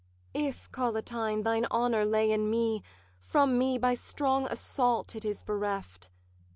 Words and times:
'If, 0.33 0.67
Collatine, 0.71 1.43
thine 1.43 1.65
honour 1.69 2.05
lay 2.05 2.31
in 2.31 2.49
me, 2.49 2.81
From 3.19 3.59
me 3.59 3.77
by 3.77 3.93
strong 3.93 4.47
assault 4.47 5.15
it 5.15 5.25
is 5.25 5.43
bereft. 5.43 6.09